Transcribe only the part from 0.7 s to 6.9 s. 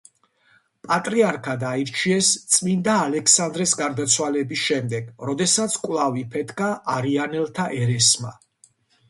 პატრიარქად აირჩიეს წმინდა ალექსანდრეს გარდაცვალების შემდეგ, როდესაც კვლავ იფეთქა